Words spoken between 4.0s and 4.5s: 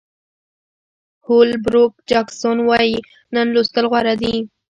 دي.